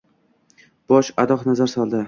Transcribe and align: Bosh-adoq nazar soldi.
Bosh-adoq 0.93 1.47
nazar 1.53 1.75
soldi. 1.77 1.99